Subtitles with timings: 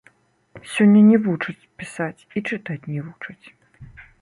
[0.75, 3.45] Сёння не вучаць пісаць, і чытаць не вучаць.